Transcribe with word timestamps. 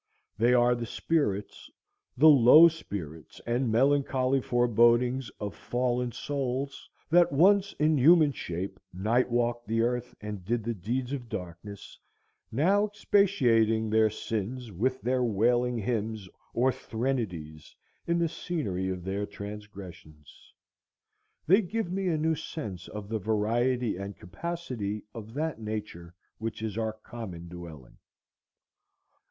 They 0.35 0.55
are 0.55 0.73
the 0.73 0.87
spirits, 0.87 1.69
the 2.17 2.27
low 2.27 2.67
spirits 2.67 3.39
and 3.45 3.71
melancholy 3.71 4.41
forebodings, 4.41 5.29
of 5.39 5.53
fallen 5.53 6.11
souls 6.11 6.89
that 7.11 7.31
once 7.31 7.73
in 7.73 7.99
human 7.99 8.31
shape 8.31 8.79
night 8.91 9.29
walked 9.29 9.67
the 9.67 9.83
earth 9.83 10.15
and 10.19 10.43
did 10.43 10.63
the 10.63 10.73
deeds 10.73 11.13
of 11.13 11.29
darkness, 11.29 11.99
now 12.51 12.87
expiating 12.87 13.91
their 13.91 14.09
sins 14.09 14.71
with 14.71 14.99
their 15.01 15.21
wailing 15.23 15.77
hymns 15.77 16.27
or 16.55 16.71
threnodies 16.71 17.75
in 18.07 18.17
the 18.17 18.27
scenery 18.27 18.89
of 18.89 19.03
their 19.03 19.27
transgressions. 19.27 20.51
They 21.45 21.61
give 21.61 21.91
me 21.91 22.07
a 22.07 22.17
new 22.17 22.33
sense 22.33 22.87
of 22.87 23.07
the 23.07 23.19
variety 23.19 23.97
and 23.97 24.17
capacity 24.17 25.03
of 25.13 25.35
that 25.35 25.59
nature 25.61 26.15
which 26.39 26.63
is 26.63 26.75
our 26.75 26.93
common 26.93 27.47
dwelling. 27.47 27.99